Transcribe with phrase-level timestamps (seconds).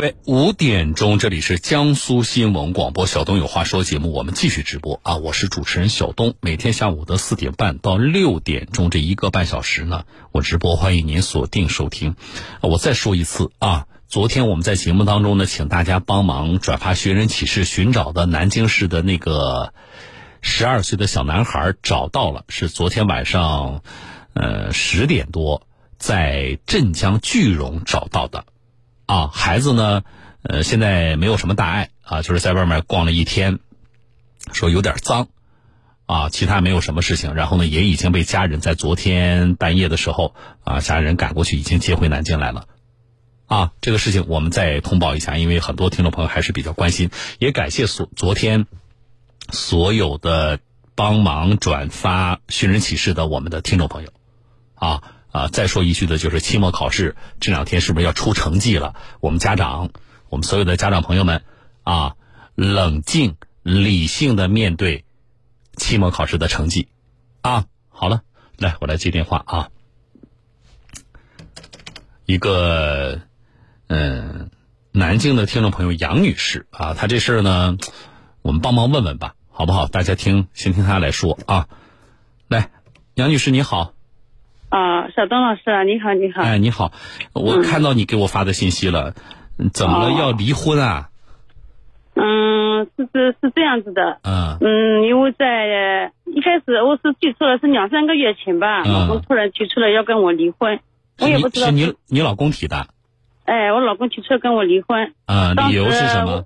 [0.00, 5.16] 喂，五点钟，这里是江苏新闻广播小东有话说节目，我们继续直播啊！
[5.16, 12.16] 我是主持人小东，每天下午的四点半到六点钟这一个半小时呢，我直播，欢迎您锁定收听。
[12.62, 19.74] 我再说一次啊，昨天我们在节目当中呢，请大家帮忙转发寻人启事，寻找的南京市的那个
[20.40, 23.82] 十二岁的小男孩找到了，是昨天晚上
[24.32, 25.66] 呃十点多
[25.98, 28.46] 在镇江句容找到的。
[29.10, 30.04] 啊，孩子呢，
[30.42, 33.58] 呃，现在没有什么大碍啊，就是在外面逛了一天，
[34.52, 35.26] 说有点脏，
[36.06, 37.34] 啊，其他没有什么事情。
[37.34, 42.68] 然后呢，也已经被家人在昨天半夜的时候啊，家人赶过去，已经接回南京来了。
[43.46, 48.68] 啊，这个事情我们再通报一下，因为很多听众朋友还是比较关心，也感谢所昨天
[49.48, 50.60] 所有的
[50.94, 54.12] 帮忙转发寻人启事的我们的听众朋友，
[54.76, 55.02] 啊。
[55.32, 58.94] 啊，再说一句的，就是期末考试这两天是不是要出成绩了？
[59.20, 59.90] 我们家长，
[60.28, 61.44] 我们所有的家长朋友们，
[61.84, 62.16] 啊，
[62.54, 65.04] 冷静理性的面对
[65.76, 66.88] 期末考试的成绩，
[67.42, 68.22] 啊，好了，
[68.58, 69.68] 来，我来接电话啊。
[72.26, 73.20] 一个，
[73.88, 74.50] 嗯，
[74.92, 77.76] 南京的听众朋友杨女士啊，她这事儿呢，
[78.42, 79.86] 我们帮忙问问吧，好不好？
[79.86, 81.68] 大家听，先听她来说啊。
[82.48, 82.70] 来，
[83.14, 83.94] 杨女士你好。
[84.70, 86.42] 啊，小东老师，你好，你好。
[86.42, 86.92] 哎，你好，
[87.34, 89.14] 我看到你给我发的信息了，
[89.72, 90.12] 怎么了？
[90.12, 91.08] 要离婚啊？
[92.14, 94.20] 嗯，是是是这样子的。
[94.22, 94.58] 嗯。
[94.60, 100.78] 嗯，因为在一开始我是记错了，是两三个月前吧，老公突然提出了要跟我离婚，
[101.18, 101.66] 我也不知道。
[101.66, 102.86] 是你你老公提的？
[103.44, 105.12] 哎，我老公提出来跟我离婚。
[105.26, 106.44] 啊，理由是什么？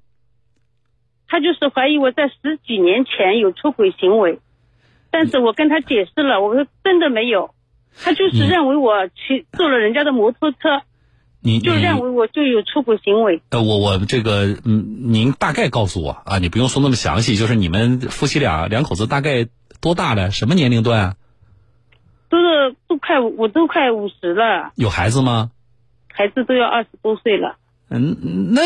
[1.28, 4.38] 他就是怀疑我在十几年前有出轨行为，
[5.10, 7.53] 但是我跟他解释了，我说真的没有。
[8.02, 10.82] 他就是认为我骑坐了人家的摩托车，
[11.40, 13.42] 你就认为我就有出轨行为。
[13.50, 19.46] 呃，我我这个嗯，您大概告诉我啊，你不用说那么详细，就是你们夫妻俩两口子大概
[19.80, 21.14] 多大了，什么年龄段啊？
[22.30, 24.72] 都是都快我都快五十了。
[24.74, 25.50] 有孩子吗？
[26.12, 27.56] 孩子都要二十多岁了。
[27.90, 28.62] 嗯，那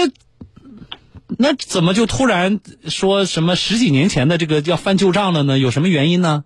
[1.38, 5.58] 那怎么就突然说什么十几年前的这个要翻旧账了呢？
[5.58, 6.44] 有什么原因呢？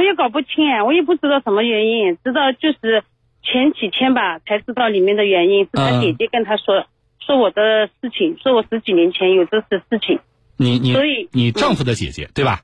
[0.00, 3.04] 我也搞不清，我也不知道什么原因，直到就是
[3.42, 6.86] 前几天吧，才知道里面的原因是他姐姐跟他说
[7.20, 10.20] 说我的事情，说我十几年前有这次事情。
[10.56, 12.60] 你你所以你丈夫的姐姐对吧？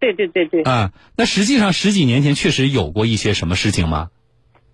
[0.00, 0.62] 对对对对。
[0.62, 4.08] 啊，那实际上十几年前确实有过一些什么事情吗？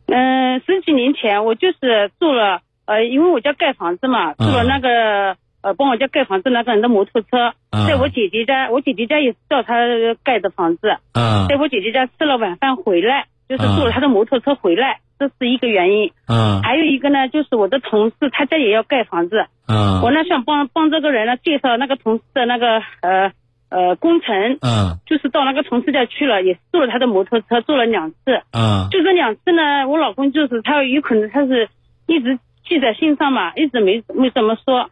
[0.06, 5.36] 嗯，十几年前我就是住了呃，因为我家盖房子嘛，住了那个。
[5.64, 7.54] 呃，帮我家盖房子那个人的摩托车，
[7.88, 9.74] 在我姐姐家，我姐姐家也是叫他
[10.22, 10.98] 盖的房子。
[11.14, 16.12] 嗯，在我姐姐家吃了晚饭回来，就是坐了他的摩托车回来，这是一个原因。
[16.28, 19.46] 嗯，还有一个呢，就是我的同事他家也要盖房子。
[19.66, 23.32] 嗯，我呢想帮帮这个人呢介绍那个同事的那个呃
[23.70, 24.58] 呃工程。
[24.60, 28.42] 嗯，就是到那个同事家去了，也是坐了他的摩托车，坐了两次。
[28.52, 31.70] 嗯，就这两次呢，我老公就是他有可能他是
[32.06, 32.38] 一直
[32.68, 34.90] 记在心上嘛，一直没没怎么说。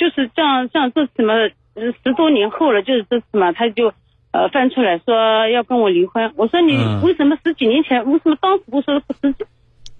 [0.00, 1.34] 就是像像这次嘛，
[1.76, 3.92] 十多年后了，就是这次嘛，他就
[4.32, 6.32] 呃翻出来说要跟我离婚。
[6.36, 6.72] 我说你
[7.04, 9.44] 为什么十几年前为什么当时不说十几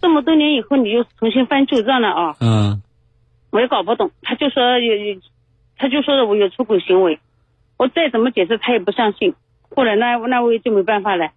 [0.01, 2.37] 这么多年以后你又重新翻旧账了啊？
[2.41, 2.81] 嗯，
[3.51, 4.11] 我也搞不懂。
[4.23, 5.21] 他就说有有，
[5.77, 7.21] 他就说我有出轨行为，
[7.77, 9.35] 我再怎么解释他也不相信。
[9.77, 11.29] 后来那那我也就没办法了。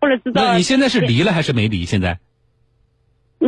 [0.00, 0.42] 后来知道。
[0.42, 1.84] 那你现在是离了还是没离？
[1.84, 2.18] 现在？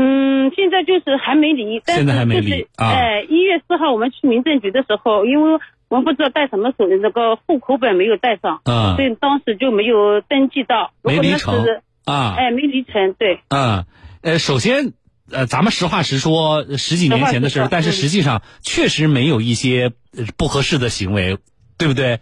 [0.00, 11.66] 嗯，现在就是还没离，但是就是哎，一月四号我们去民政局的时候，因为我们不知道带什么手，那个户口本没有带上，啊，所以当时就没有登记到，没离成
[12.04, 13.86] 啊，哎，没离成，对，嗯，
[14.22, 14.92] 呃，首先，
[15.32, 19.90] 呃，咱们实话实说，十几年前的事，但是实际上确实没有一些
[20.36, 21.38] 不合适的行为，
[21.76, 22.20] 对不对？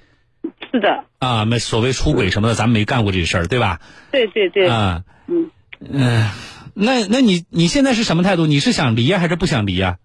[0.73, 1.05] 是的。
[1.19, 3.81] 啊，没所谓出轨什么的，咱们没干过这事儿，对吧？
[4.13, 4.67] 对对对。
[4.67, 5.51] 啊，嗯
[5.81, 6.31] 嗯。
[6.79, 8.45] 那那你你现在是什么态度？
[8.47, 9.97] 你是想离呀，还是不想离呀？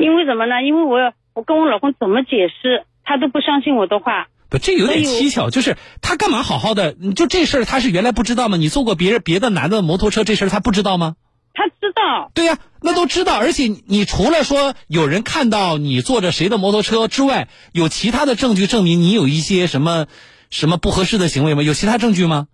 [0.00, 0.60] 因为什么呢？
[0.64, 4.26] 因为我我跟我老公怎么解释，他都不相信我的话。
[4.50, 6.92] 不，这有点蹊跷，就是他干嘛好好的？
[6.92, 8.56] 就这事儿，他是原来不知道吗？
[8.56, 11.14] 你坐过别人别的男的摩托车，这事儿他不知道吗？
[11.54, 12.32] 他知道。
[12.34, 13.38] 对呀，那都知道。
[13.38, 20.06] 而且你除了说有人看到你坐着谁的摩托车之外，有其他的证据证明你有一些什么
[20.50, 21.62] 什么不合适的行为吗？
[21.62, 22.48] 有其他证据吗？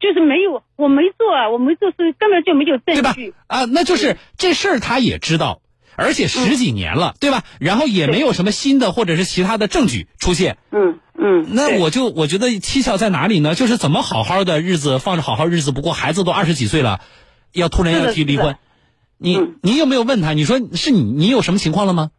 [0.00, 3.14] 就是没有，我没做啊，我没做是根本就没有证据，对吧？
[3.46, 5.60] 啊，那就是这事儿他也知道，
[5.96, 7.42] 而且十几年了，对吧？
[7.58, 10.58] 然后也没有什么新的或者是其他的证据出现。
[10.70, 11.46] 嗯嗯。
[11.52, 13.54] 那我就我觉得蹊跷在哪里呢？
[13.54, 17.00] 就是怎么好好的日子放着好好日子不过，孩子都二十几岁了，
[17.52, 18.56] 要突然要提离婚，
[19.18, 20.32] 你你有没有问他？
[20.32, 22.10] 你说是你你有什么情况了吗？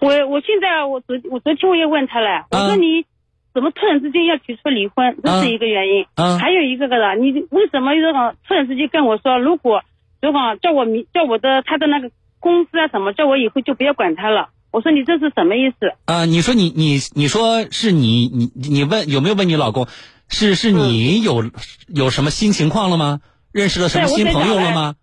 [0.00, 3.04] 我我现在我昨我昨天我也问他了，我说你
[3.54, 6.06] 怎么突然之间要提出离婚，这是一个原因。
[6.14, 6.38] 嗯。
[6.38, 9.82] 还有一个个的，你为什么这个突然之间跟我说，如果
[10.20, 12.10] 如果叫我名叫我的他的那个
[12.40, 14.50] 工资啊什么，叫我以后就不要管他了。
[14.70, 15.94] 我说你这是什么意思？
[16.04, 19.86] 啊，你说你你你说是你你你问有没有问你老公？
[20.28, 21.50] 是是你有
[21.86, 23.20] 有什么新情况了吗？
[23.50, 24.94] 认识了什么新朋友了吗？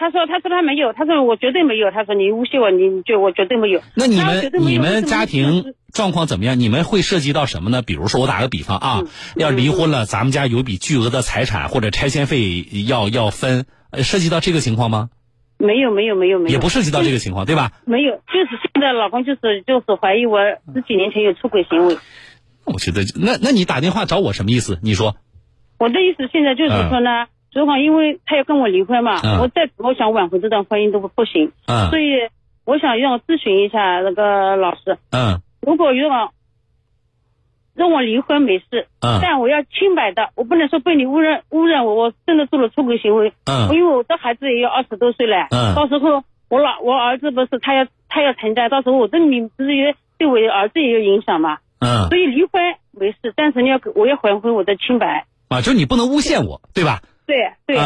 [0.00, 1.90] 他说：“他说他没有，他说我绝对没有。
[1.90, 3.82] 他说你诬陷我，你就我绝对没有。
[3.94, 6.58] 那你们你们家庭状况怎么样？
[6.58, 7.82] 你们会涉及到什么呢？
[7.82, 9.02] 比如说我打个比方啊，
[9.36, 15.10] 要离婚了，咱们家有笔巨额的财产或者拆迁费要要分，涉及到这个情况吗？
[15.58, 17.70] 没有没有没有没有，也不涉及到这个情况，对吧？
[17.84, 20.38] 没有，就是现在老公就是就是怀疑我
[20.72, 21.98] 十几年前有出轨行为。
[22.64, 24.78] 我觉得那那你打电话找我什么意思？
[24.82, 25.16] 你说。
[25.78, 27.26] 我的意思现在就是说呢。
[27.52, 31.52] 如果因为他要跟我离婚嘛，我再怎么想挽回这段婚姻都不不行，
[31.90, 32.28] 所以
[32.64, 34.98] 我想让我咨询一下那个老师。
[35.10, 36.32] 嗯，如果让我
[37.74, 43.32] 让我离婚没事，但我要清白的，我不能说被你污染污染我，我真的做了出轨行为。
[43.46, 51.58] 嗯，因为我的孩子也要二十多岁了，嗯，到时候我老我儿子不是他要他要成家，到时候我的名不是也对我儿子也有影响嘛。
[51.80, 52.62] 嗯，所以离婚
[52.92, 55.24] 没事，但是你要我要还回我的清白。
[55.48, 57.00] 啊，就是你不能诬陷我，对吧？
[57.30, 57.76] 对对，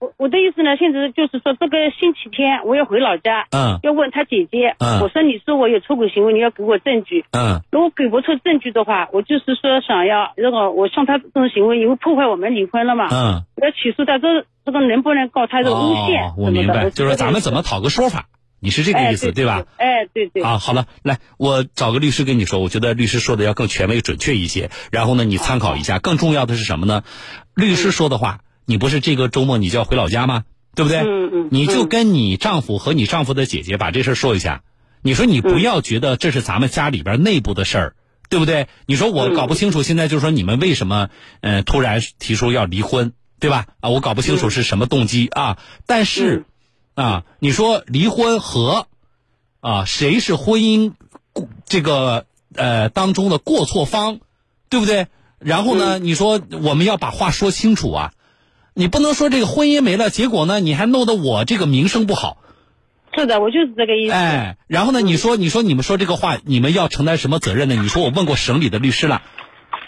[0.00, 16.32] 我我的意思呢，现在就是说这个星期天我要回老家，嗯，要问他姐姐，嗯，我说你说我有出轨行为，你要给我证据，嗯，如果给不出证据的话，我就是说想要，如果我像他这种行为，因为破坏我们离婚了嘛，嗯，我要起诉他，这这个能不能告他这个诬陷？
[16.38, 18.26] 我明白，就是说咱们怎么讨个说法？
[18.62, 19.64] 你是这个意思对吧？
[19.78, 20.42] 哎，对对。
[20.42, 25.98] 啊，好了，来，我找个律师跟你说，我觉得律师说的要更权威准确一些，然后呢，你参考一下。
[25.98, 27.02] 更重要的是什么呢？
[27.54, 28.40] 律师说的话。
[28.70, 30.44] 你不是这个周末你就要回老家吗？
[30.76, 31.00] 对不对？
[31.00, 31.48] 嗯嗯。
[31.50, 34.62] 你就跟你丈夫和你丈夫的姐姐把这事说一下。
[35.02, 37.96] 你说你不要觉得这是咱们家里边内部的事儿，
[38.28, 38.68] 对不对？
[38.86, 41.08] 你说我搞不清楚，现在就是说你们为什么
[41.40, 43.66] 呃突然提出要离婚，对吧？
[43.80, 45.58] 啊，我搞不清楚是什么动机啊。
[45.86, 46.44] 但是
[46.94, 48.86] 啊，你说离婚和
[49.58, 50.92] 啊谁是婚姻
[51.64, 54.20] 这个呃当中的过错方，
[54.68, 55.08] 对不对？
[55.40, 58.12] 然后呢，你说我们要把话说清楚啊。
[58.74, 62.38] 你不能说这个婚姻没了，结果呢，你还弄得我这个名声不好。
[63.12, 64.12] 是的，我就是这个意思。
[64.12, 67.74] 哎，然后呢，你说，你说你们说这个话，你们要承担什么责任呢？
[67.74, 69.22] 你说我问过省里的律师了，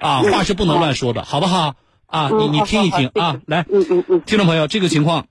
[0.01, 1.77] 啊，话是不能乱说的，好不好？
[2.07, 5.29] 啊，你你听一听啊，来，嗯嗯嗯，听众朋友，这个情况，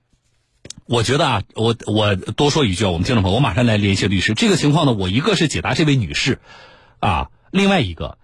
[0.86, 4.32] 我觉得啊，我我多说一句啊，我们听众朋友，我马上来联系律师。
[4.32, 6.40] 这个情况呢，我一个是解答这位女士，
[6.98, 8.16] 啊，另外一个。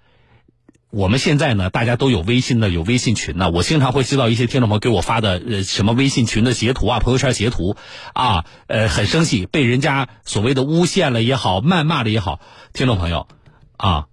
[0.90, 3.50] 我们现在呢，大家都有微信的，有微信群呢。
[3.50, 7.76] 我经常会接到一些听众朋友给我发的呃什么微信群的截图啊，朋友圈截图
[8.14, 12.40] 啊，呃很生气，被人家所谓的诬陷了也好，谩骂了也好。
[12.72, 13.28] 听众朋友，
[13.76, 14.06] 啊，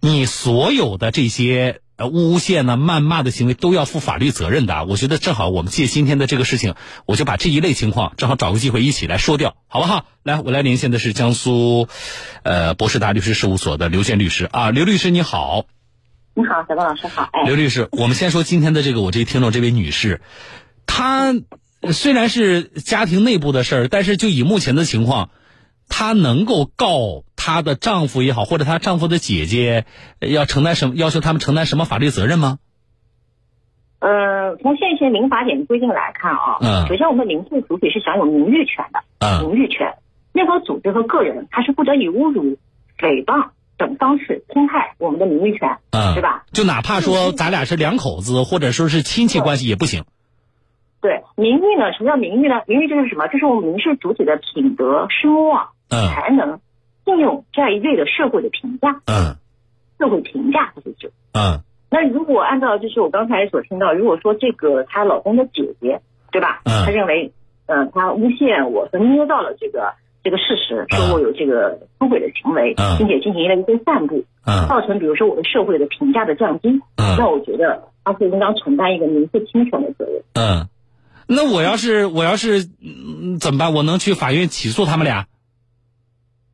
[0.00, 4.84] 你所有的这些呃诬陷呢、谩骂的行为都要负法律责任的。
[4.84, 6.74] 我觉得正好我们借今天的这个事情，
[7.06, 10.04] 我就把这一类情况正好找个机会一起来说掉，好不好？
[10.22, 11.88] 来，我来连线的是江苏，
[12.42, 15.64] 呃博士达律师事务所的刘建律师啊，刘律师你好。
[16.38, 17.30] 你好，小东老师好。
[17.32, 20.20] 哎刘律师，我们先说今天的这个，我这听众这位女士，
[20.86, 21.32] 她
[21.92, 25.30] 虽然是家庭内部的事儿，但是就以目前的情况，
[25.88, 29.86] 她能够告她的丈夫也好，或者她丈夫的姐姐，
[30.20, 30.94] 要承担什么？
[30.94, 32.58] 要求他们承担什么法律责任吗？
[34.00, 39.94] 呃，从现行民法典的规定来看啊，嗯，首先我们民事主体是享有名誉权的，嗯，名誉权，
[40.34, 42.58] 任何组织和个人，他是不得以侮辱、
[42.98, 43.52] 诽谤。
[43.78, 46.44] 等方式侵害我们的名誉权，嗯，对吧？
[46.52, 50.04] 就哪怕说咱俩是两口子，或者说是亲戚关系也不行。
[51.00, 51.92] 对，名誉呢？
[51.92, 52.62] 什么叫名誉呢？
[52.66, 53.26] 名誉就是什么？
[53.28, 56.58] 就是我们民事主体的品德、声望、才能、
[57.04, 59.00] 信用这样一类的社会的评价。
[59.06, 59.36] 嗯，
[59.98, 61.12] 社会评价这是指。
[61.32, 66.00] 嗯，那如果按照就是我刚才所听到，如果说这个她老公的姐姐，
[66.32, 66.62] 对吧？
[66.64, 67.32] 嗯，她认为，
[67.66, 69.92] 嗯，她诬陷我和捏造了这个。
[70.26, 74.24] 这个事实说我有这个出轨的行为，并且进行了一些散布，
[74.68, 80.20] 造成比如说我的社会的评价的降低，那我觉得他是应当承担一个民事侵权的责任。
[80.34, 80.66] 嗯，
[81.28, 82.64] 那我要是我要是
[83.38, 83.72] 怎么办？
[83.72, 85.26] 我能去法院起诉他们俩？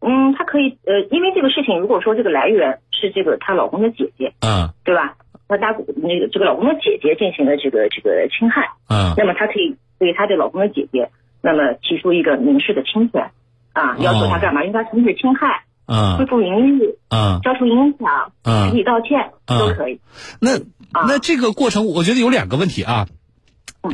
[0.01, 5.17] 嗯，他可以呃，因为这个事情如果说这个来源是这个她老公的姐姐，嗯，对吧？
[5.49, 11.09] 那他那个这个老公的姐姐进行了这个这个侵害，嗯，那么她可以对她的老公的姐姐，
[11.41, 13.31] 那么提出一个民事的侵权。
[13.73, 14.65] 啊，要求他干嘛？
[14.65, 20.01] 应该停止侵害，嗯，恢复名誉，嗯，消除影响，嗯，集体道歉都可以。
[20.41, 20.59] 那
[21.07, 23.07] 那这个过程，我觉得有两个问题啊，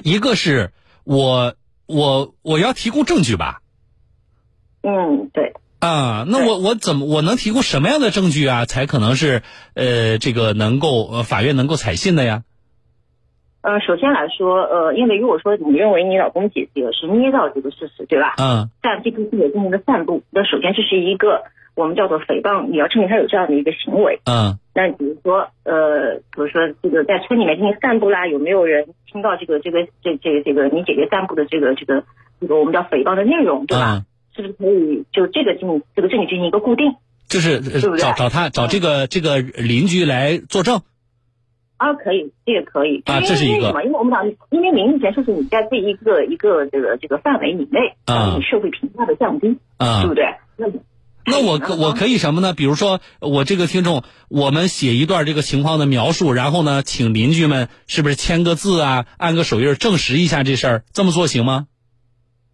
[0.02, 0.72] 一个是
[1.04, 1.54] 我
[1.86, 3.60] 我我要提供证据吧，
[4.82, 9.42] 嗯，对，啊，那我我怎么我能提供什么样的证据啊，才可能是
[9.74, 12.42] 呃这个能够呃法院能够采信的呀？
[13.68, 18.32] 呃，首先来说，呃，因为如果说你认为你老公姐姐是捏造这个事实，对吧？
[18.38, 18.70] 嗯。
[18.82, 21.42] 在这个记者进行的散布，那首先这是一个
[21.74, 24.20] 我们叫做诽谤，你要证明他有这样的一个行为。
[24.24, 24.58] 嗯。
[24.74, 32.04] 那比如说，呃，比如说这个在村里面进行散布啦，有没有人听到这个这个这这个这个你姐姐散布的这个这个
[32.40, 34.00] 这个我们叫诽谤的内容，对吧？
[34.34, 36.94] 是不是可以就这个进这个证据进行一个固定？
[37.28, 37.60] 就是
[37.98, 40.80] 找找他找这个这个邻居来作证。
[41.78, 50.24] 啊，可以，这个可以啊，这是一个，因为我们讲，因为名誉权就是你在这一个一个这个这个范围以内，啊，你社会评价的降低，啊，对不对？
[50.56, 50.66] 那
[51.24, 52.52] 那我可我可以什么呢？
[52.52, 61.68] 比如说，我这个听众，我们写一段这个情况的描述，然后呢，请邻居们是不是签个字啊，按个手印证实一下这事儿，这么做行吗？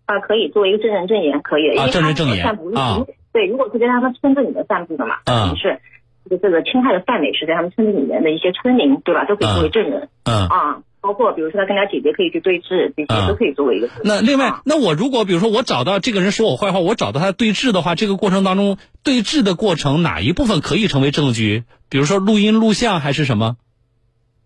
[0.04, 5.80] 啊，可以作为一个证人证言，可以啊，证人证言啊，对，如果是跟他们村子里面散布的嘛，啊，是。
[6.28, 9.24] 这个这个侵害的范围是在他们村子里面的一些村民，对吧？
[9.24, 10.08] 都可以作为证人。
[10.24, 13.88] 嗯啊，包括比如说他跟他姐姐可以去对质，这些都可以作为一个。
[14.04, 21.64] 那另外，那我如果比如说我找到这个人说我坏话，我找到他对质的话，这个过程当中对质的过程哪一部分可以成为证据？
[21.90, 23.56] 比如说录音、录像还是什么？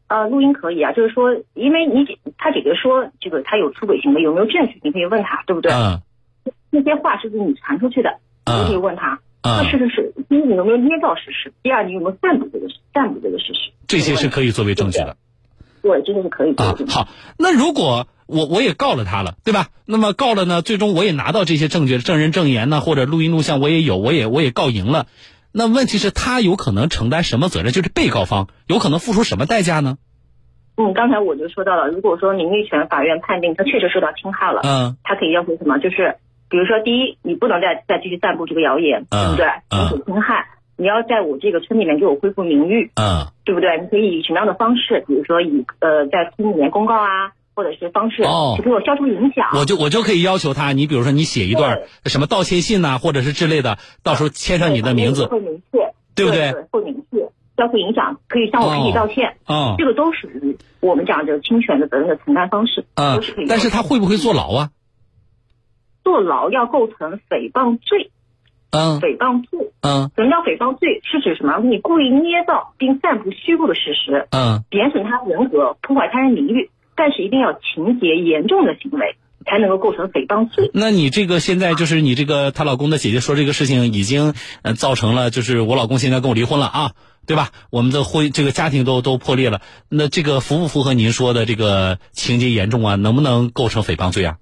[0.08, 4.80] 呃，录音可以啊，就是说，因为你姐他姐姐说这个他有出轨行为，有没有证据？
[4.82, 5.70] 你可以问他，对不对？
[5.72, 6.00] 嗯。
[6.70, 8.18] 那些话是不是你传出去的？
[8.46, 9.20] 你可以问他。
[9.42, 10.12] 那是不是？
[10.28, 11.52] 第一，你有没有捏造事实？
[11.62, 13.70] 第二，你有没有散布这个散布这个事实？
[13.86, 15.16] 这些是可以作为证据的。
[15.80, 16.74] 对，这些是可以啊。
[16.88, 19.68] 好，那如果我我也告了他了，对吧？
[19.86, 25.06] 那么告了呢，最终我也拿到这些证据，证人证言呢，或者录音录像我也有，我也我也告赢了。
[25.52, 27.72] 那问题是，他有可能承担什么责任？
[27.72, 29.96] 就是被告方有可能付出什么代价呢？
[30.76, 35.78] 嗯，刚才我就说到了，如果说名誉权法院判定他确实受到侵害了，嗯，他可以要求什么？
[35.78, 36.16] 就是。
[36.48, 39.46] 比如说，第一，你不能再再继续散布这个谣言，对不对？
[39.68, 43.78] 防止侵害，你要在我这个村里面给我恢复名誉，嗯，对不对？
[43.80, 45.04] 你可以以什么样的方式？
[45.06, 48.22] 比如说以呃在村里面公告啊，或者是方式，
[48.56, 49.46] 去给我消除影响。
[49.54, 55.78] 我就我就可以要求他，你比如说你写一段什么道歉信呐，或者是之类的，到时候签上你的名字，会明确，
[56.14, 56.52] 对不对？
[56.70, 57.18] 会明确，
[57.56, 64.70] 消除影响，可以向我提起道歉，嗯，这个都属于我们讲的侵权的责任的承担方式，嗯，但是他会不会坐牢啊？
[66.08, 68.10] 坐牢要构成诽谤罪，
[68.70, 71.02] 嗯，诽谤罪，嗯，什么叫诽谤罪？
[71.04, 71.58] 是指什么？
[71.58, 80.70] 你故意捏造并散布虚构的事实，嗯，贬损他人格，破坏他人名誉，但是一定要情节严重的行为才能够构成诽谤罪。
[80.72, 86.92] 那你这个现在就是你这个她老公的姐姐说这个事情已经呃造成了，就是我老公现在跟我离婚了啊，
[87.26, 87.50] 对吧？
[87.68, 89.60] 我们的婚这个家庭都都破裂了，
[89.90, 92.94] 那这个符不符合您说的这个情节严重啊？
[92.94, 94.38] 能不能构成诽谤罪啊？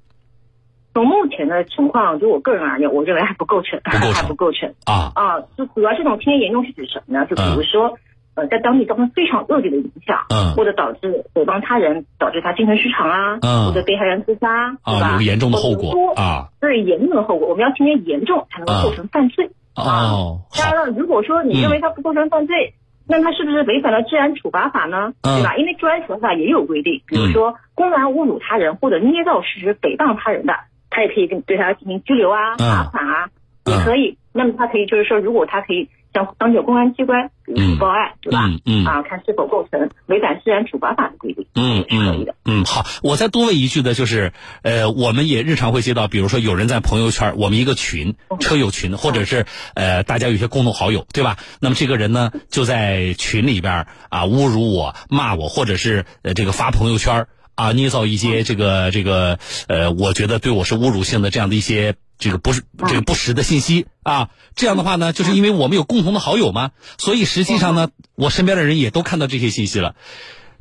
[0.96, 5.40] 从目前的情况，就我个人而言，我认为还不构成，还不构成啊啊！
[5.54, 7.26] 就主要这种情节严重是指什么呢？
[7.26, 7.98] 就比如说，
[8.34, 15.16] 呃，在当地造成非常恶劣的影响，嗯，或者导致诽谤他人，导致他精神失常啊，嗯，或者被害人自杀，对吧？
[15.16, 20.40] 有严重的后果啊，对严重的后果，我们要情节严重才能够构成犯罪哦。
[20.58, 22.72] 当然了，如果说你认为他不构成犯罪，
[23.06, 25.12] 那他是不是违反了治安处罚法呢？
[25.20, 25.56] 对吧？
[25.56, 30.54] 因为治安处罚法也有规定，比如说公然侮辱他人或者捏造事实诽谤他人的。
[30.96, 33.28] 他也可以跟对他进行拘留啊、罚款啊，
[33.66, 34.16] 也可以。
[34.32, 37.30] 那么他可以就是说，如果他可以向当地公安机关
[37.78, 38.48] 报案，对吧？
[38.64, 42.34] 嗯啊，看是否构成违反治安处罚法的规定，嗯是可以的。
[42.46, 51.36] 嗯，好，我再多问一句的就是，呃，我们也日常会接到，比如说有人在朋友圈，我们一个群，车友群，或者是呃大家有些共同好友，对吧？
[51.60, 57.26] 那么这个人呢，就在群里边啊侮辱我、骂我，或者是呃这个发朋友圈。
[57.56, 64.30] 啊，捏造一些这个这个呃，我觉得对我是侮辱性的这样的一些这个不是这个不实的信息啊。
[64.54, 69.96] 这样的话呢，就是因为我们有共同的好友嘛，所以实际上呢，我身边的人也都看到这些信息了。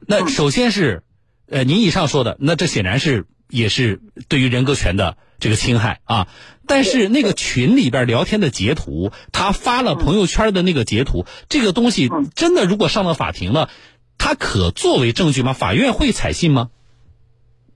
[0.07, 1.03] 那首先是，
[1.49, 6.27] 呃，您以上说的，那这显然是也是对于人格权的这个侵害啊。
[6.67, 13.69] 但是那个群里边聊天的截图，他发了朋友圈的那个截图，这个东西真的如果上到法庭了，
[14.17, 15.53] 他可作为证据吗？
[15.53, 16.69] 法院会采信吗？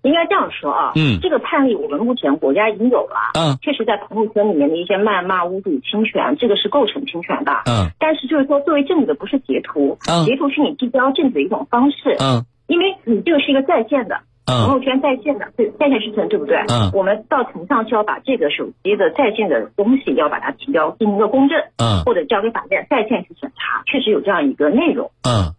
[0.02, 16.58] 应该这样说啊，嗯，这个判例我们目前国家已经有了，嗯，确实在朋友圈里面的一些谩骂、侮辱、侵权，这个是构成侵权的，嗯，但是就是说作为证据的不是截图，嗯，截图是你递交证据的一种方式，嗯，因为你这个是一个在线的，嗯，朋友圈在线的，对，在线视频，对不对？
[16.70, 25.54] 嗯，我们到庭上就要把这个手机的在线的东西要把它提交进行一个公证，嗯，或者交给法院在线去审查，确实有这样一个内容，嗯。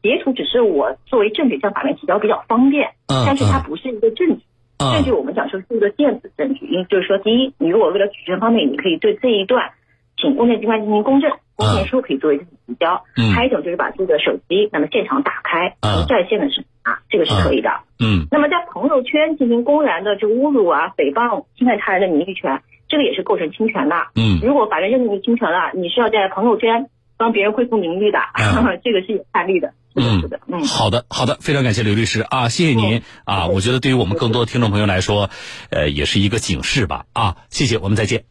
[0.00, 4.42] 啊，截图只是我作为证据向法院提交比较方便，但是它不是一个证据。
[4.78, 9.72] 证据我们讲说是一个电子证据，因就是说，第一，你如果为了举证方便，你可以对这一段
[10.16, 13.04] 请公证机关进行公证，公证书可以作为提交。
[13.18, 13.30] 嗯。
[13.34, 15.76] 还有一种就是把这个手机那么现场打开，
[16.08, 17.68] 在线的审查，这个是可以的。
[17.98, 18.24] 嗯。
[18.30, 23.96] 那么在朋友圈进行公然的就侮辱啊、诽谤、侵害他人的名誉权，这个也是构成侵权的。
[24.16, 24.40] 嗯。
[24.42, 26.88] 如果法院认定你侵权了，你是要在朋友圈
[27.18, 28.18] 帮别人恢复名誉的，
[28.82, 29.74] 这个是有判例的。
[29.94, 32.20] 嗯，嗯，好的，好的，非常感谢刘律师。
[32.20, 33.02] 啊，谢谢您。
[33.24, 35.30] 啊，我觉得对于我们更多的听众朋友来说，
[35.70, 37.06] 呃，也是一个警示吧。
[37.12, 38.24] 啊，谢谢，我们再见。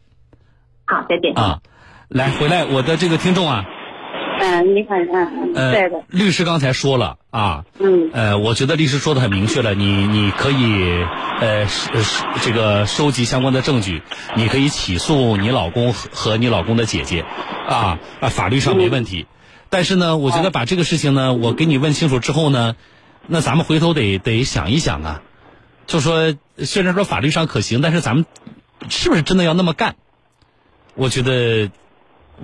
[0.86, 1.34] 好，再见。
[1.34, 1.60] 啊，
[2.08, 3.64] 来回来，我的这个听众啊，
[4.40, 4.94] 嗯，你好，
[5.54, 11.04] 嗯，对的，律师刚才说了啊，嗯，呃，我觉得律师说的很明确了，你你可以
[11.40, 11.66] 呃
[12.40, 14.02] 这个收集相关的证据，
[14.34, 17.24] 你可以起诉你老公和和你老公的姐姐
[17.68, 19.26] 啊啊，法律上没问题。
[19.70, 22.74] 但是呢，我觉得把这个事情呢，我给你问清楚之后呢，
[23.26, 25.22] 那咱们回头得得想一想啊，
[25.86, 28.26] 就说虽然说法律上可行，但是咱们
[28.88, 29.94] 是不是真的要那么干？
[30.96, 31.70] 我觉得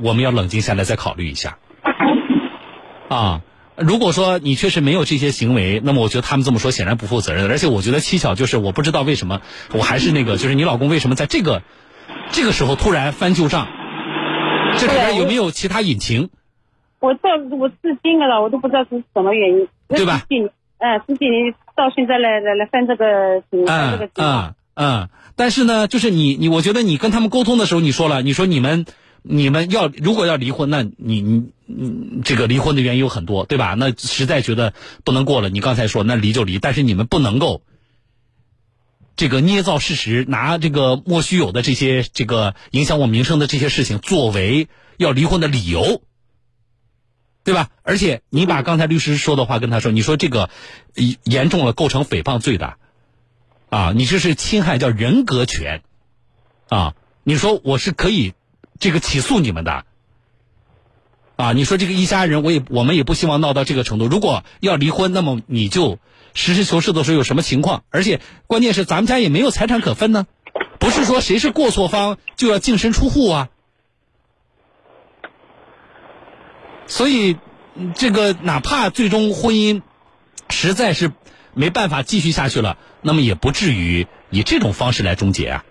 [0.00, 1.58] 我们要冷静下来再考虑一下。
[3.08, 3.42] 啊，
[3.76, 7.50] 如果说你确实没有这些行为，那么我觉得他们这么说显然不负责任。
[7.50, 9.40] 而且我觉得蹊跷就是我不知道为什么，
[9.72, 11.62] 我还是那个，就是你老公为什么在这个
[12.30, 13.66] 这个时候突然翻旧账？
[14.78, 16.30] 这里边有没有其他隐情？
[16.98, 20.22] 我到我至今了，我都不知道是什么原因，对吧？
[20.78, 24.54] 嗯，十几年到现在来来来翻这个情况，这个情况。
[24.74, 28.84] 嗯，但是呢，就是你你，我觉得你跟他们沟通的时候，你说了，你说你们
[29.22, 33.72] 你们要如果要离婚，那你你你这个离婚的原因有很多，对吧？
[33.72, 37.62] 那实在觉得不能过了，你刚才说那离就离，但是你们不能够
[39.16, 46.02] 这个捏造事实，拿这个莫须有的这些这个影响我名声的这些事情作为要离婚的理由。
[47.46, 47.70] 对吧？
[47.84, 50.50] 而且你把刚才律师说的话跟他说，你说这个
[51.22, 52.74] 严重了，构成诽谤罪的，
[53.70, 55.82] 啊，你这是侵害叫人格权，
[56.68, 58.34] 啊，你说我是可以
[58.80, 59.84] 这个起诉你们的，
[61.36, 64.08] 啊，你说这个一家人，我也我们也不希望闹到这个程度。
[64.08, 66.00] 如果要离婚，那么你就
[66.34, 70.26] 实事求是的说有什么情况，而且关键是咱们家也没有财产可分呢，
[70.80, 73.48] 不是说谁是过错方就要净身出户啊。
[76.86, 77.36] 所以，
[77.94, 79.82] 这个哪怕最终婚姻
[80.48, 81.12] 实在是
[81.54, 85.64] 没办法继续下去了，那么也不至于以这种方式来终结啊。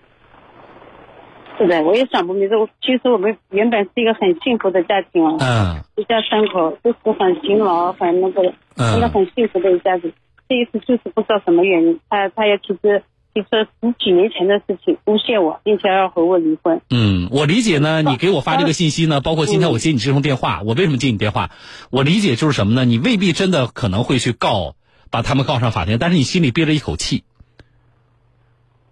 [1.58, 2.56] 是的，我也想不明白。
[2.56, 8.42] 我其实我们原本是一个很幸福的家庭啊，嗯，一家三口都是很勤劳、很那个，
[8.76, 10.12] 真的很幸福的一家子。
[10.48, 13.02] 这一次就是不知道什么原因，他他也其实。
[13.36, 16.80] 就说十几年前的事情诬陷我，并且要和我离婚。
[16.88, 18.00] 嗯，我理解呢。
[18.00, 21.50] 你给我发这个信息呢，包括今天我接你这通电话，我为什么接你电话？
[21.90, 22.86] 我理解就是什么呢？
[22.86, 24.74] 你未必真的可能会去告，
[25.10, 27.24] 把他们告上法庭，但是你心里憋着一口气。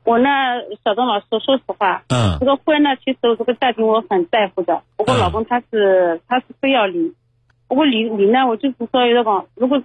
[0.04, 0.28] 我呢，
[0.84, 4.82] 小东老师，说实话，嗯，这个婚呢，其实这个家庭我很在乎的。
[4.98, 7.14] 不过老公他是他是非要离，
[7.66, 9.82] 不过离离呢，我就是说有点讲，如果。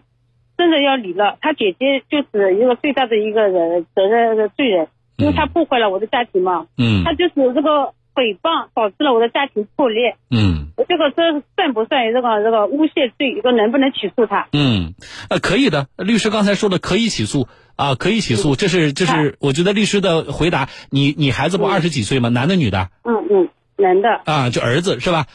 [0.59, 6.67] 真的要离了，他姐姐就是一个最大的一个人责任的罪人，因为他破坏了我的家庭嘛。
[6.77, 7.05] 嗯。
[7.05, 10.17] 他就是这个诽谤导致了我的家庭破裂。
[10.29, 10.67] 嗯。
[10.87, 13.31] 这个这算不算这个这个诬陷罪？
[13.31, 14.47] 一个能不能起诉他？
[14.53, 14.95] 嗯，
[15.29, 15.87] 呃，可以的。
[15.97, 18.55] 律师刚才说的可以起诉啊，可以起诉。
[18.55, 20.69] 这是这是，我觉得律师的回答。
[20.89, 22.29] 你你孩子不二十几岁吗？
[22.29, 22.89] 男的女的？
[23.03, 24.21] 嗯嗯，男的。
[24.25, 25.25] 啊，就儿子是吧？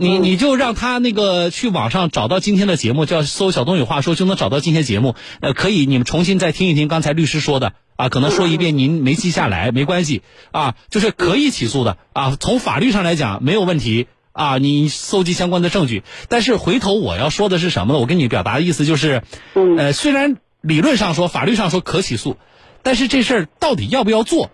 [0.00, 5.16] 你你就让他那个去网上找到今天的节目，叫搜“小东有话说”，就能找到今天节目。
[5.40, 12.36] 呃，可以，你们重新再听一听刚才律师说的啊，可能说一遍您没记下来，没关系啊，就是可以起诉的啊。
[12.38, 16.04] 从法律上来讲没有问题啊，你搜集相关的证据。
[16.28, 17.98] 但是回头我要说的是什么呢？
[17.98, 22.36] 我跟你表达的意思就是，呃，虽然理论上说法律上说可起诉，
[22.84, 24.52] 但是这事儿到底要不要做，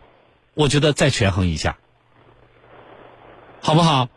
[0.54, 1.76] 我觉得再权衡一下，
[3.60, 4.08] 好不好？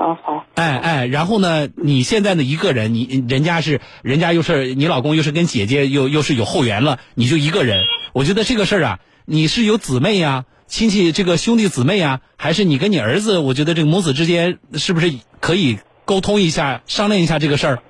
[0.00, 1.68] 好好，哎哎，然后呢？
[1.76, 2.42] 你现在呢？
[2.42, 7.82] 一个人，你人家是，人家又是你老公，又是跟姐姐又又是有后援了，你就一个人。
[8.14, 13.40] 我觉得这个事儿啊，你是有姊妹呀，亲戚这个兄弟姊妹呀，还是你跟你儿子？
[13.40, 17.82] 我觉得这个母子之间是不是可以沟通一下，商量一下这个事儿？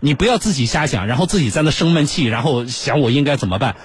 [0.00, 3.76] 你不要自己瞎想，然后自己在那生闷气，然后想我应该怎么办？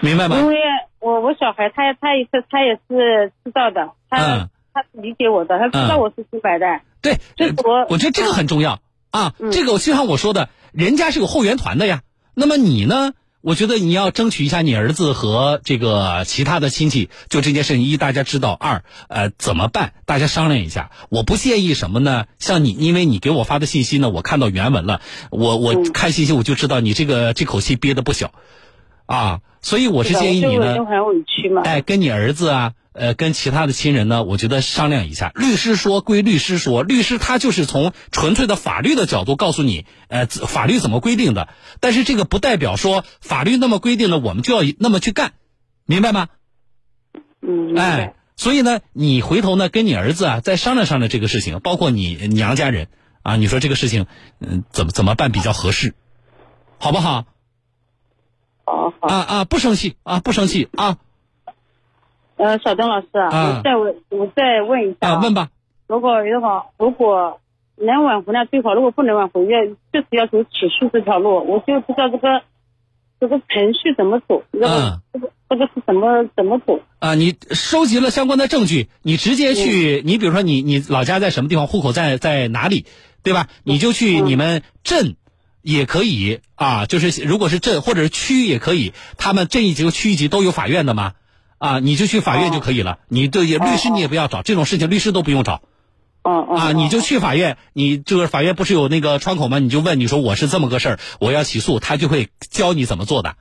[0.00, 0.38] 明白吗？
[0.40, 0.56] 因为
[0.98, 4.50] 我我小孩他他也是他也是知道的，他。
[4.80, 6.66] 他是理解我的，他知道我是清白的。
[7.02, 7.18] 对，
[7.64, 9.34] 我我觉得这个很重要啊。
[9.52, 12.02] 这个我就像我说的，人家是有后援团的呀。
[12.34, 13.12] 那么你呢？
[13.42, 19.94] 我觉得你要争取一下你儿子和这个其他的亲戚，就这件事情一大家知道，二呃怎么办？
[20.04, 20.90] 大家商量一下。
[21.08, 22.26] 我不介意什么呢？
[22.38, 28.32] 像你，因为你给我发的信息呢，我看到原文了，我我看信息我就知道你这个这口气憋的不小。
[29.06, 30.76] 啊，所以我是建议你呢。
[31.64, 35.30] 哎，跟你儿子啊，呃，跟其他的亲人呢，我觉得商量一下。
[35.34, 41.48] 律师说归律师说，律师他就是从纯粹的法律的角度告诉你，呃，法律怎么规定的。
[41.80, 45.32] 但是这个不代表说法律那么规定了，我们就要那么去干，
[45.86, 46.28] 明白吗？
[47.40, 52.88] 嗯，哎，所以呢，你回头呢跟你儿子啊再商量商量这个事情，包括你娘家人
[53.22, 54.06] 啊，你说这个事情，
[54.40, 55.94] 嗯，怎么怎么办比较合适，
[56.78, 57.24] 好不好？
[59.00, 59.44] 啊啊！
[59.44, 60.20] 不生气啊！
[60.20, 60.98] 不生气啊！
[62.40, 65.50] 呃，小邓老师啊，我再问，我再问一下啊，问吧。
[65.86, 67.38] 如果的话，如果
[67.76, 71.44] 能挽回那最好；如果不能挽回，要就是要走起诉这条路。
[71.46, 72.42] 我就不知道这个
[73.20, 77.14] 这个程序怎么走，这个这个这个是怎么怎么走啊？
[77.14, 82.86] 你收集了相关的证据，你直接去，你比如说你你老家在什么地方，户口在在哪里，
[83.22, 83.48] 对吧？
[83.64, 85.16] 你就去你们镇。
[85.62, 91.12] 也可以啊，就是如果是镇或者是区也可以，他们镇一级和区一级都有法院的嘛，
[91.60, 92.98] 啊，你就去法院就可以了。
[93.06, 95.60] 你对律师你也不要找这种事情，律师都不用找。
[96.22, 96.56] 哦哦。
[96.56, 99.58] 啊，你就去法院，你这个法院不是有那个窗口吗？
[99.58, 103.36] 你就问，你说我是这么个事儿，我要起诉，他就会教你怎么做的。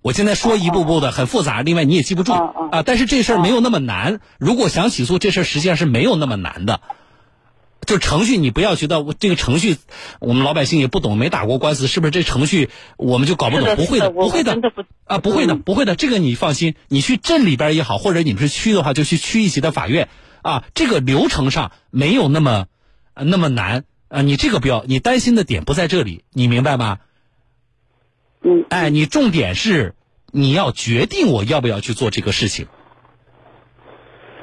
[0.00, 2.82] 我现在说一步步的很复杂，另外你也记不住啊。
[2.86, 6.80] 但是这事儿没有那么难，如果想起诉，这事儿实际上是没有那么难的。
[7.88, 9.78] 就程序，你不要觉得这个程序，
[10.20, 13.76] 我们老百姓也不懂，没打过官司，是不是这程序我们就搞不懂？
[13.76, 14.60] 不会的，不会的
[15.06, 20.10] 啊，不会的，不会的，这个你放心，你去镇里边也好，或者你们是区的话，就去区一级的法院
[20.42, 22.66] 啊，这个流程上没有那么
[23.14, 26.98] 那么难啊，你这个不要，你担心的点不在这里，你明白吗？
[28.42, 29.94] 嗯，哎，你重点是
[30.30, 32.66] 你要决定我要不要去做这个事情，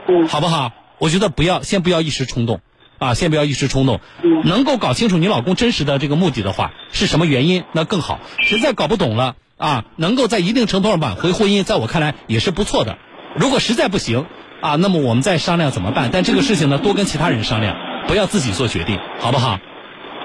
[0.07, 0.71] 嗯，好不好？
[0.97, 2.61] 我觉得不要，先不要一时冲动。
[2.97, 3.99] 啊，先不要一时冲动，
[4.43, 8.19] 能够搞清楚你老公真实的这个目的的话，是什么原因，那更好。
[8.39, 12.97] 实在搞不懂了啊，能够在一定程度上挽回婚姻，在我看来也是不错的。
[13.35, 14.25] 如果实在不行
[14.61, 16.09] 啊，那么我们再商量怎么办。
[16.11, 17.75] 但这个事情呢，多跟其他人商量，
[18.07, 19.59] 不要自己做决定，好不好？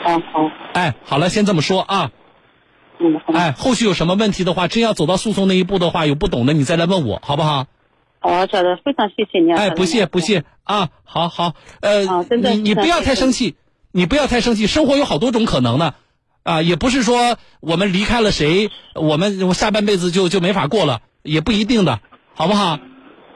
[0.02, 0.50] 好好。
[0.72, 2.10] 哎，好了，先这么说啊。
[2.98, 3.20] 嗯。
[3.34, 7.66] 哎，后续有什么问题的话，真要走到诉讼那一步的话，有不懂的你再来问我，好不好？
[8.20, 9.52] 哦，晓得，非常谢谢你。
[9.52, 12.04] 哎，不谢不谢啊，好好，呃，
[12.36, 13.56] 你你不要太生气，
[13.92, 15.94] 你不要太生气，生活有好多种可能呢，
[16.42, 22.00] 啊，也不是说我们离开了谁，我们我下半辈子就就没法过了，也不一定的，
[22.34, 22.78] 好不好？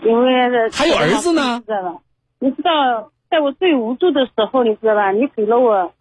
[0.05, 1.63] 因为还有儿子呢。
[1.67, 2.01] 知道吧？
[2.39, 5.13] 你知道，在我最无助的时候，你知道吧？
[5.13, 5.93] 你给了我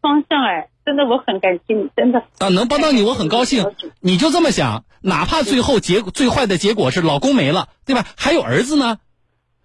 [0.00, 0.68] 方向，哎。
[0.84, 3.66] 真的，我很感激你，真的啊，能帮到你，我很高兴。
[4.00, 8.06] 你就这么想，哪怕最后结最坏的结果是老公没了，对吧？
[8.16, 8.98] 还有儿子呢，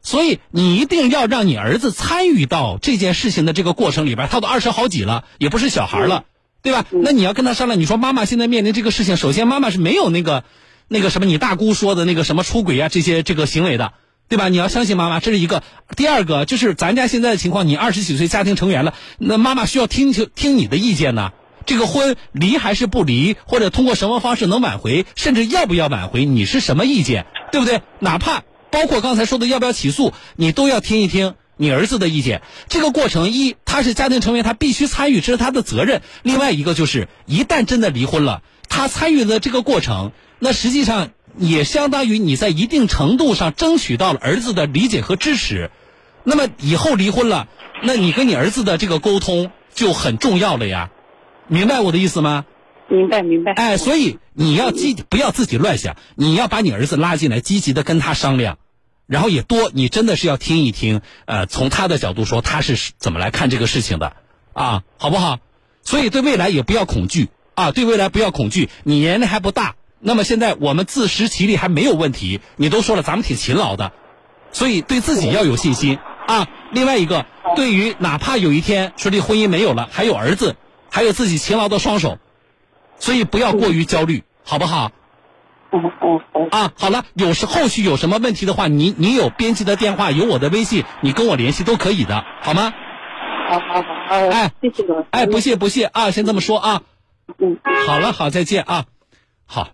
[0.02, 4.28] 所以你一定要让你儿子参与到这件事情的这个过程里边。
[4.28, 6.26] 他都二十好几了，也不是小孩了，
[6.62, 6.86] 对吧？
[6.92, 10.44] 那你要跟他商量，你说妈妈现在面临这个事情，首先妈妈是没有那个
[10.88, 13.94] 那个什么你大姑说的那个什么出轨啊这些这个行为的。
[14.28, 14.50] 对吧？
[14.50, 15.62] 你要相信妈妈，这是一个。
[15.96, 21.32] 第二个就是咱家现在的情况，你二十几岁家庭成员了，那妈妈需要听听你的意见呢。
[21.68, 27.28] 这个婚离还是不离，或者通过什么方式能挽回，甚至要不要挽回，你是什么意见？
[27.52, 27.82] 对不对？
[28.00, 32.42] 哪怕包括刚才说的要不要起诉，你都要听一听你儿子的意见。
[32.68, 36.02] 这个过程一，他是家庭成员，他必须参与，这是他的责任。
[36.24, 41.10] 另外一个就是，一旦真的离婚了，他参与的这个过程，那实际上。
[41.38, 45.72] 也相当于你在一定程度上争取到了儿子的理解和支持，
[46.24, 47.48] 那么以后离婚了，
[47.84, 50.92] 那你跟你儿子的这个沟通就很重要了呀，
[51.48, 52.46] 明白我的意思吗？
[52.88, 53.54] 明白明白。
[53.54, 58.58] 哎，所以你要积不要自己乱想，你要把你儿子拉进来，积极的跟他商量，
[59.08, 64.16] 然后也多，你真的是要听一听，呃，从他的角度说他是怎么来看这个事情的，
[64.54, 65.40] 啊，好不好？
[65.82, 69.76] 所以对未来也不要恐惧啊，对未来不要恐惧，你年龄还不大。
[70.08, 73.92] 那么现在我们自食其力还没有问题，你都说了咱们挺勤劳的，
[74.52, 76.48] 所以对自己要有信心啊。
[76.72, 80.58] 另外一个，对于哪怕有一天说这婚姻没有了，还有儿子，
[80.92, 82.20] 还有自己勤劳的双手，
[83.00, 84.92] 所以不要过于焦虑，好不好？
[86.52, 92.74] 啊，好了，有时后续有什么问题的话，你你有编辑的电话，有我的微信，你跟我联系都可以的，好吗？
[93.50, 96.82] 好好好，哎，谢谢哎，不谢不谢啊，先这么说啊。
[97.40, 98.86] 嗯，好了，好，再见啊，
[99.48, 99.70] 好。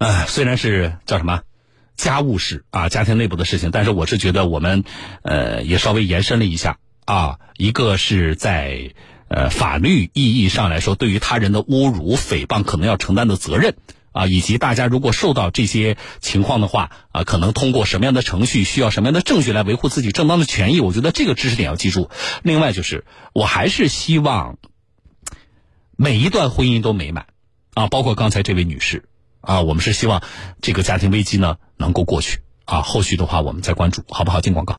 [0.00, 1.42] 呃，虽然是叫什么
[1.94, 4.82] 家务事啊，家庭内部的事情，但是我是觉得我们
[5.20, 8.94] 呃也稍微延伸了一下啊，一个是在
[9.28, 13.76] 呃法律意义上来说，对于他人的侮辱、诽谤可能要承担的责任
[14.12, 22.08] 啊，以及大家如果受到这些情况的话啊，可能通过什么样的程序，需要什么样的证据来维护自己正当的权益，我觉得这个知识点要记住。
[22.42, 24.56] 另外就是，我还是希望
[25.94, 27.26] 每一段婚姻都美满
[27.74, 29.04] 啊，包括刚才这位女士。
[29.40, 30.22] 啊，我们是希望
[30.60, 32.82] 这个家庭危机呢能够过去啊。
[32.82, 34.40] 后续的话我们再关注，好不好？
[34.40, 34.68] 进广告。